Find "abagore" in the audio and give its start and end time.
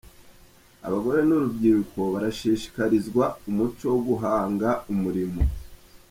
0.87-1.19